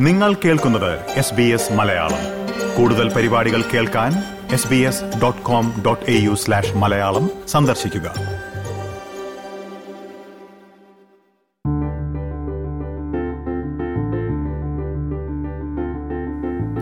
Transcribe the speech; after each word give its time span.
നിങ്ങൾ 0.00 0.34
കേൾക്കുന്നത് 0.34 1.00
S 1.10 1.34
B 1.34 1.42
S 1.42 1.72
Malayalam. 1.72 2.18
കൂടുതൽ 2.76 3.14
പരിപാടികൾ 3.14 3.62
കേൾക്കാൻ 3.62 4.12
S 4.52 4.68
B 4.68 4.76
S 4.76 5.04
dot 5.22 5.42
com 5.42 5.82
dot 5.86 6.10
A 6.10 6.14
U 6.20 6.34
slash 6.34 6.76
Malayalam 6.76 7.30
സന്ദർശിക്കുക. 7.48 8.12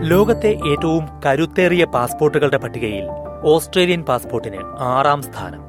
ലോകത്തെ 0.01 0.47
ഏറ്റവും 0.47 1.05
കരുത്തേറിയ 1.25 1.85
പാസ്പോർട്ടുകളുടെ 1.85 2.57
പട്ടികയിൽ 2.57 3.03
ഓസ്ട്രേലിയൻ 3.43 4.03
പാസ്പോർട്ടിന് 4.03 4.63
ആറാം 4.79 5.21
സ്ഥാനം. 5.21 5.61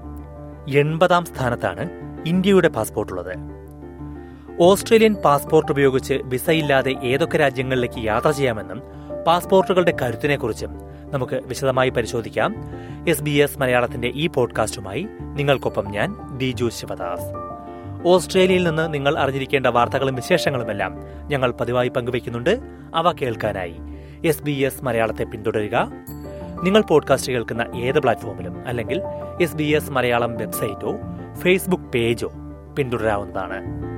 എൺപതാം 0.77 1.25
സ്ഥാനത്താണ് 1.25 1.91
ഇന്ത്യയുടെ 2.27 2.69
പാസ്പോർട്ടുള്ളത്. 2.69 3.60
ഓസ്ട്രേലിയൻ 4.61 5.15
പാസ്പോർട്ട് 5.15 5.73
ഉപയോഗിച്ച് 5.73 6.15
വിസയില്ലാതെ 6.25 6.95
ഏതൊക്കെ 7.03 7.39
രാജ്യങ്ങളിലേക്ക് 7.39 8.05
യാത്ര 8.05 8.31
ചെയ്യാമെന്നും 8.31 8.83
പാസ്പോർട്ടുകളുടെ 9.27 9.97
കരുത്തിനെക്കുറിച്ചും 10.03 10.71
നമുക്ക് 11.11 11.41
വിശദമായി 11.47 11.91
പരിശോധിക്കാം. 11.91 12.55
എസ് 13.09 13.23
ബി 13.23 13.31
എസ് 13.31 13.59
മലയാളത്തിന്റെ 13.59 14.13
ഈ 14.15 14.27
പോഡ്കാസ്റ്റുമായി 14.27 15.07
നിങ്ങൾക്കൊപ്പം 15.35 15.91
ഞാൻ 15.91 16.39
ദിജു 16.39 16.69
ശിവദാസ്. 16.69 17.33
ഓസ്ട്രേലിയയിൽ 18.09 18.65
നിന്ന് 18.65 18.95
നിങ്ങൾ 18.95 19.19
അറിഞ്ഞിരിക്കേണ്ട 19.19 19.67
വാർത്തകളും 19.67 20.15
വിശേഷങ്ങളുമെല്ലാം 20.15 21.01
ഞങ്ങൾ 21.27 21.51
പതിവായി 21.51 21.89
പങ്കുവയ്ക്കുന്നുണ്ട്. 21.89 22.61
അവ 22.95 23.13
കേൾക്കാനായി 23.13 23.77
എസ് 24.25 24.43
ബി 24.43 24.53
എസ് 24.53 24.85
മലയാളത്തെ 24.85 25.25
പിന്തുടരുക. 25.25 25.93
നിങ്ങൾ 26.63 26.83
പോഡ്കാസ്റ്റ് 26.83 27.33
കേൾക്കുന്ന 27.33 27.67
ഏത് 27.77 28.01
പ്ലാറ്റ്ഫോമിലും 28.01 28.65
അല്ലെങ്കിൽ 28.67 29.03
എസ് 29.43 29.57
ബി 29.57 29.65
എസ് 29.65 29.91
മലയാളം 29.91 30.37
വെബ്സൈറ്റോ 30.37 30.97
ഫേസ്ബുക്ക് 31.39 31.85
പേജോ 31.85 32.33
പിന്തുടരാവുന്നതാണ്. 32.77 33.90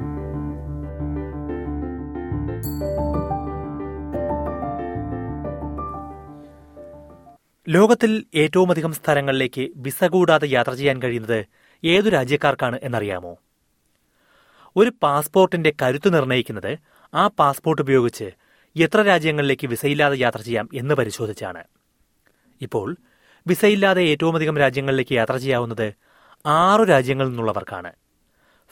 ലോകത്തിൽ 7.68 8.24
ഏറ്റവുമധികം 8.34 8.92
സ്ഥലങ്ങളിലേക്ക് 8.92 9.68
വിസ 9.76 10.04
കൂടാതെ 10.04 10.48
യാത്ര 10.48 10.74
ചെയ്യാൻ 10.74 11.02
കഴിയുന്നത് 11.02 11.46
ഏതു 11.84 12.08
രാജ്യക്കാർക്കാണ് 12.10 12.78
എന്നറിയാമോ? 12.82 13.36
ഒരു 14.76 14.92
പാസ്പോർട്ടിന്റെ 15.02 15.72
കരുത്ത് 15.82 16.14
നിർണയിക്കുന്നത് 16.14 16.78
ആ 17.14 17.26
പാസ്പോർട്ട് 17.26 17.82
ഉപയോഗിച്ച് 17.82 18.30
എത്ര 18.76 19.02
രാജ്യങ്ങളിലേക്ക് 19.02 19.66
വിസയില്ലാതെ 19.66 20.16
യാത്ര 20.16 20.40
ചെയ്യാം 20.40 20.68
എന്ന് 20.74 20.94
പരിശോധിച്ചാണ്. 20.94 21.64
ഇപ്പോൾ 22.60 22.96
വിസയില്ലാതെ 23.46 24.02
ഏറ്റവുമധികം 24.02 24.58
രാജ്യങ്ങളിലേക്ക് 24.58 25.14
യാത്ര 25.14 25.36
ചെയ്യാവുന്നത് 25.36 25.92
ആറു 26.46 26.82
രാജ്യങ്ങളിൽ 26.82 27.28
നിന്നുള്ളവർക്കാണ്. 27.28 27.92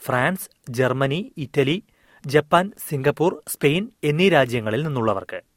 France 0.05 0.49
Germany 0.69 1.33
Italy 1.37 1.83
Japan 2.25 2.71
Singapore 2.89 3.41
Spain 3.47 3.89
എന്നീ 4.03 4.29
രാജ്യങ്ങളിൽ 4.29 4.83
നിന്നുള്ളവർക്ക്. 4.83 5.50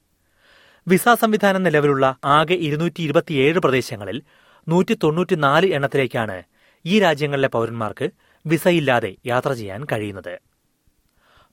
വിസ 0.89 1.09
സംവിധാനം 1.09 1.63
നിലവിലുള്ള 1.63 2.17
ആകെ 2.25 2.55
ഇരുന്നൂറ്റി 2.55 3.03
ഇരുപത്തിയേഴ് 3.03 3.59
പ്രദേശങ്ങളിൽ 3.59 4.23
നൂറ്റി 4.69 4.95
തൊണ്ണൂറ്റിനാല് 4.95 5.67
എണ്ണത്തിലേക്കാണ് 5.67 6.43
ഈ 6.85 7.01
രാജ്യങ്ങളിലെ 7.01 7.49
പൗരന്മാർക്ക് 7.49 8.11
വിസയില്ലാതെ 8.47 9.17
യാത്ര 9.27 9.53
ചെയ്യാൻ 9.53 9.87
കഴിയുന്നത്. 9.93 10.39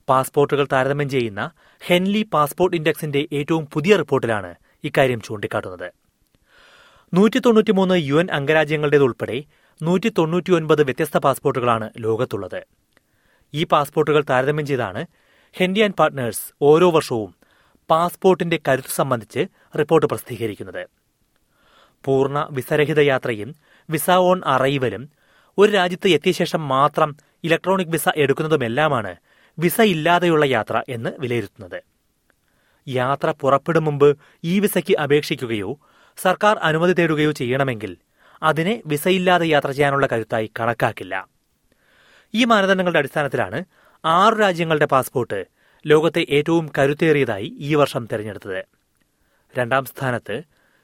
പാസ്പോർട്ടുകൾ 0.10 0.68
താരതമ്യം 0.72 1.10
ചെയ്യുന്ന 1.10 1.52
ഹെൻലി 1.82 2.30
പാസ്പോർട്ട് 2.34 2.78
ഇൻഡെക്സിന്റെ 2.78 3.28
ഏറ്റവും 3.34 3.66
പുതിയ 3.66 3.96
റിപ്പോർട്ടിലാണ് 3.96 4.56
ഇക്കാര്യം 4.84 5.22
ചൂണ്ടിക്കാട്ടുന്നത്. 5.22 5.92
നൂറ്റി 7.14 7.40
തൊണ്ണൂറ്റിമൂന്ന് 7.40 7.96
യു 7.96 8.16
എൻ 8.16 8.28
അംഗരാജ്യങ്ങളുടേതുൾപ്പെടെ 8.32 9.44
നൂറ്റി 9.84 10.10
തൊണ്ണൂറ്റിയൊൻപത് 10.10 10.84
വ്യത്യസ്ത 10.84 11.18
പാസ്പോർട്ടുകളാണ് 11.18 11.90
ലോകത്തുള്ളത്. 11.98 12.64
ഈ 13.54 13.64
പാസ്പോർട്ടുകൾ 13.64 14.24
താരതമ്യം 14.30 14.66
ചെയ്താണ് 14.66 15.06
ഹെൻഡി 15.54 15.82
ആൻഡ് 15.82 15.96
പാർട്ട്നേഴ്സ് 15.96 16.54
ഓരോ 16.62 16.92
വർഷവും 16.92 17.41
പാസ്പോർട്ടിന്റെ 17.92 18.60
കരുത്ത് 18.68 18.94
സംബന്ധിച്ച് 18.96 19.42
റിപ്പോർട്ട് 19.80 20.08
പ്രസിദ്ധീകരിക്കുന്നത്. 20.08 20.84
പൂർണ 22.06 22.48
വിസരഹിത 22.52 23.00
യാത്രയും 23.00 23.56
വിസ 23.90 24.10
ഓൺ 24.12 24.42
അറൈവലും 24.46 25.10
ഒരു 25.58 25.72
രാജ്യത്ത് 25.72 26.08
എത്തിയ 26.08 26.32
ശേഷം 26.32 26.68
മാത്രം 26.68 27.16
ഇലക്ട്രോണിക് 27.44 27.88
വിസ 27.88 28.10
എടുക്കുന്നതുമെല്ലാമാണ് 28.16 29.16
വിസ 29.60 29.82
ഇല്ലാതെയുള്ള 29.82 30.46
യാത്ര 30.46 30.84
എന്ന് 30.90 31.10
വിലയിരുത്തുന്നത്. 31.20 31.80
യാത്ര 32.88 33.34
പുറപ്പെടും 33.42 33.84
മുമ്പ് 33.84 34.18
ഈ 34.44 34.60
വിസയ്ക്ക് 34.60 34.98
അപേക്ഷിക്കുകയോ 34.98 35.80
സർക്കാർ 36.18 36.58
അനുമതി 36.58 36.94
തേടുകയോ 36.94 37.32
ചെയ്യണമെങ്കിൽ 37.32 37.98
അതിനെ 38.44 38.82
വിസയില്ലാതെ 38.86 39.46
യാത്ര 39.48 39.72
ചെയ്യാനുള്ള 39.72 40.08
കരുത്തായി 40.12 40.52
കണക്കാക്കില്ല. 40.60 41.28
ഈ 42.34 42.44
മാനദണ്ഡങ്ങളുടെ 42.46 43.00
അടിസ്ഥാനത്തിലാണ് 43.00 43.66
ആറു 44.06 44.36
രാജ്യങ്ങളുടെ 44.36 44.86
പാസ്പോർട്ട് 44.86 45.61
ലോകത്തെ 45.86 46.26
ഏറ്റവും 46.30 46.70
കരുത്തേറിയതായി 46.78 47.56
ഈ 47.58 47.76
വർഷം 47.76 48.08
തെരഞ്ഞെടുത്തത്. 48.12 48.66
രണ്ടാം 49.58 49.86
സ്ഥാനത്ത് 49.86 50.42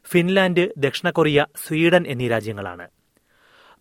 ഫിൻലാൻഡ് 0.10 0.70
ദക്ഷിണ 0.78 1.10
കൊറിയ 1.10 1.46
സ്വീഡൻ 1.68 2.04
എന്നീ 2.08 2.28
രാജ്യങ്ങളാണ്. 2.28 2.88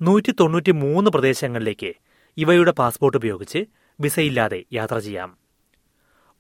നൂറ്റി 0.03 0.35
തൊണ്ണൂറ്റി 0.41 0.71
മൂന്ന് 0.71 1.11
പ്രദേശങ്ങളിലേക്ക് 1.11 1.93
ഇവയുടെ 2.37 2.71
പാസ്പോർട്ട് 2.71 3.17
ഉപയോഗിച്ച് 3.17 3.65
വിസയില്ലാതെ 4.01 4.65
യാത്ര 4.73 4.99
ചെയ്യാം. 4.99 5.39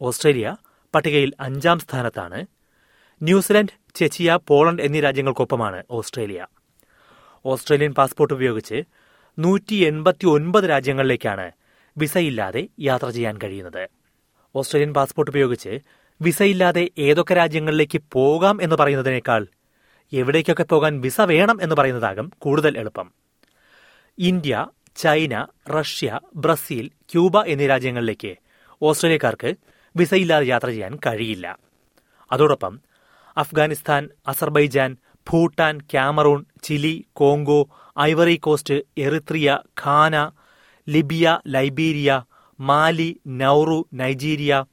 ഓസ്ട്രേലിയ 0.03 0.57
പട്ടികയിൽ 0.95 1.33
അഞ്ചാം 1.41 1.79
സ്ഥാനത്താണ്. 1.79 2.47
ന്യൂസിലൻഡ് 3.23 3.69
ചെച്ചിയ 3.95 4.39
പോളണ്ട് 4.49 4.83
എന്നീ 4.83 5.01
രാജ്യങ്ങൾക്കൊപ്പമാണ് 5.01 5.85
ഓസ്ട്രേലിയ. 5.91 6.47
ഓസ്ട്രേലിയൻ 7.47 7.95
പാസ്പോർട്ട് 7.95 8.35
ഉപയോഗിച്ച് 8.35 8.83
നൂറ്റി 9.39 9.75
എൺപത്തി 9.75 10.27
ഒൻപത് 10.27 10.65
രാജ്യങ്ങളിലേക്കാണ് 10.65 11.53
വിസയില്ലാതെ 11.97 12.69
യാത്ര 12.81 13.11
ചെയ്യാൻ 13.11 13.39
കഴിയുന്നത്. 13.45 13.89
ഓസ്ട്രേലിയൻ 14.57 14.95
പാസ്പോർട്ട് 14.95 15.31
ഉപയോഗിച്ച് 15.31 15.73
വിസയില്ലാതെ 16.21 16.85
ഏതൊക്കെ 16.99 17.35
രാജ്യങ്ങളിലേക്ക് 17.35 17.99
പോകാം 18.13 18.63
എന്ന് 18.63 18.77
പറയുന്നതിനേക്കാൾ 18.77 19.43
എവിടേക്കൊക്കെ 20.13 20.63
പോകാൻ 20.63 21.01
വിസ 21.01 21.21
വേണം 21.21 21.59
എന്ന് 21.63 21.77
പറയുന്നതാകും 21.77 22.33
കൂടുതൽ 22.39 22.79
എളുപ്പം. 22.79 23.09
India 24.19 24.67
China 24.97 25.47
Russia 25.69 26.21
Brazil 26.37 26.87
Cuba 27.13 27.43
എന്നീ 27.43 27.67
രാജ്യങ്ങളിലേക്ക് 27.67 28.33
ഓസ്ട്രേലിയക്കാർക്ക് 28.83 29.51
വിസയില്ലാതെ 29.97 30.47
യാത്ര 30.47 30.67
ചെയ്യാൻ 30.67 30.99
കഴിയില്ല. 31.07 31.47
അതോടൊപ്പം 32.33 32.81
Afghanistan 33.37 34.03
Azerbaijan 34.29 34.97
Bhutan 35.31 35.81
Cameroon 35.81 36.41
Chile 36.63 36.95
Congo 37.13 37.61
Ivory 38.01 38.37
Coast 38.37 38.75
Eritrea 38.99 39.59
Ghana 39.85 40.31
Libya 40.89 41.39
Liberia 41.49 42.11
Mali 42.61 43.21
Nauru 43.27 43.89
Nigeria 43.95 44.65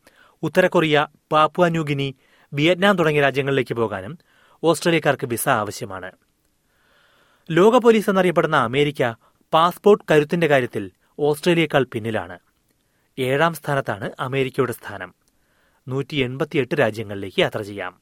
ഉത്തര 0.41 0.67
Korea 0.67 1.07
Papua 1.31 1.67
New Guinea 1.67 2.15
Vietnam 2.53 2.97
തുടങ്ങിയ 2.97 3.21
രാജ്യങ്ങളിലേക്ക് 3.21 3.73
പോകാനും 3.73 4.17
ഓസ്ട്രേലിയക്കാർക്ക് 4.63 5.27
വിസ 5.27 5.49
ആവശ്യമാണ്. 5.49 6.11
ലോക 7.51 7.77
പോലീസ് 7.77 8.09
എന്നറിയപ്പെടുന്ന 8.09 8.55
അമേരിക്ക 8.55 9.13
പാസ്പോർട്ട് 9.53 10.03
കരുത്തിന്റെ 10.11 10.47
കാര്യത്തിൽ 10.47 10.91
ഓസ്ട്രേലിയക്കാൾ 11.19 11.85
പിന്നിലാണ്. 11.93 12.39
ഏഴാം 13.19 13.53
സ്ഥാനത്താണ് 13.53 14.11
അമേരിക്കയുടെ 14.19 14.71
സ്ഥാനം. 14.71 15.13
നൂറ്റി 15.87 16.15
എൺപത്തിയെട്ട് 16.15 16.75
രാജ്യങ്ങളിലേക്ക് 16.75 17.41
യാത്ര 17.41 17.61
ചെയ്യാം. 17.61 17.99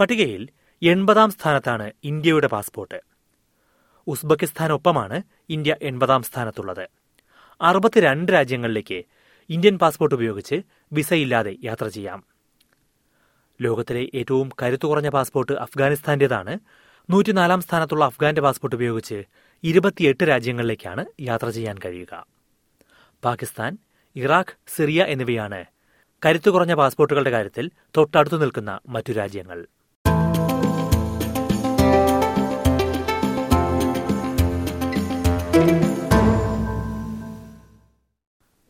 പട്ടികയിൽ 0.00 0.48
എൺപതാം 0.82 1.30
സ്ഥാനത്താണ് 1.30 1.92
ഇന്ത്യയുടെ 2.04 2.46
പാസ്പോർട്ട്. 2.46 3.00
ഉസ്ബെക്കിസ്ഥാനൊപ്പമാണ് 4.06 5.22
ഇന്ത്യ 5.48 5.76
എൺപതാം 5.82 6.22
സ്ഥാനത്തുള്ളത്. 6.22 6.88
അറുപത്തിരണ്ട് 7.60 8.32
രാജ്യങ്ങളിലേക്ക് 8.32 9.02
ഇന്ത്യൻ 9.50 9.78
പാസ്പോർട്ട് 9.78 10.14
ഉപയോഗിച്ച് 10.14 10.62
വിസയില്ലാതെ 10.92 11.56
യാത്ര 11.64 11.88
ചെയ്യാം. 11.88 12.24
ലോകത്തിലെ 13.60 14.10
ഏറ്റവും 14.14 14.50
കരുത്തു 14.62 14.86
കുറഞ്ഞ 14.86 15.08
പാസ്പോർട്ട് 15.08 15.52
അഫ്ഗാനിസ്ഥാന്റേതാണ്. 15.52 16.58
നൂറ്റിനാലാം 17.10 17.60
സ്ഥാനത്തുള്ള 17.60 18.04
അഫ്ഗാന്റെ 18.04 18.40
പാസ്പോർട്ട് 18.40 18.76
ഉപയോഗിച്ച് 18.76 19.24
ഇരുപത്തിയെട്ട് 19.64 20.24
രാജ്യങ്ങളിലേക്കാണ് 20.24 21.04
യാത്ര 21.20 21.50
ചെയ്യാൻ 21.50 21.76
കഴിയുക. 21.84 22.26
പാകിസ്ഥാൻ 23.24 23.78
ഇറാഖ് 24.16 24.56
സിറിയ 24.76 25.02
എന്നിവയാണ് 25.02 25.64
കരുത്തു 26.26 26.50
കുറഞ്ഞ 26.50 26.74
പാസ്പോർട്ടുകളുടെ 26.74 27.30
കാര്യത്തിൽ 27.30 27.70
തൊട്ടടുത്തു 27.96 28.36
നിൽക്കുന്ന 28.36 28.80
മറ്റു 28.88 29.12
രാജ്യങ്ങൾ. 29.12 29.66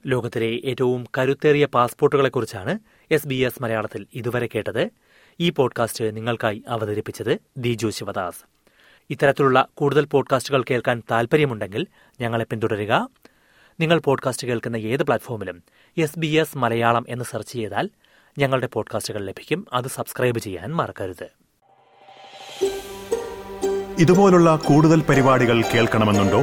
ലോകത്തിലെ 0.06 0.61
ഏറ്റവും 0.64 1.06
കരുത്തേറിയ 1.19 1.67
പാസ്പോർട്ടുകളെക്കുറിച്ചാണ് 1.67 2.79
എസ് 3.11 3.26
ബി 3.26 3.35
എസ് 3.35 3.62
മലയാളത്തിൽ 3.62 4.06
ഇതുവരെ 4.14 4.49
കേട്ടത്. 4.55 4.91
ഈ 5.41 5.50
പോഡ്കാസ്റ്റ് 5.50 6.17
നിങ്ങൾക്കായി 6.17 6.62
അവതരിപ്പിച്ചത് 6.69 7.38
ദിജു 7.58 7.88
ശിവദാസ്. 7.88 8.38
ഇത്തരത്തിലുള്ള 9.11 9.69
കൂടുതൽ 9.75 10.05
പോഡ്കാസ്റ്റുകൾ 10.05 10.64
കേൾക്കാൻ 10.70 11.02
താൽപ്പര്യമുണ്ടെങ്കിൽ 11.11 11.87
ഞങ്ങളെ 12.20 12.44
പിന്തുടരുക. 12.44 13.08
നിങ്ങൾ 13.81 13.99
പോഡ്കാസ്റ്റ് 13.99 14.47
കേൾക്കുന്ന 14.47 14.76
ഏത് 14.76 15.02
പ്ലാറ്റ്ഫോമിലും 15.02 15.62
എസ് 15.99 16.19
ബി 16.19 16.26
എസ് 16.26 16.58
മലയാളം 16.58 17.05
എന്ന് 17.08 17.25
സെർച്ച് 17.25 17.52
ചെയ്താൽ 17.52 17.91
ഞങ്ങളുടെ 18.38 18.67
പോഡ്കാസ്റ്റുകൾ 18.67 19.25
ലഭിക്കും. 19.25 19.67
അത് 19.73 19.85
സബ്സ്ക്രൈബ് 19.88 20.38
ചെയ്യാൻ 20.38 20.75
മറക്കരുത്. 20.75 21.29
ഇതുപോലുള്ള 23.99 24.56
കൂടുതൽ 24.56 25.00
പരിപാടികൾ 25.00 25.62
കേൾക്കണമെന്നുണ്ടോ? 25.62 26.43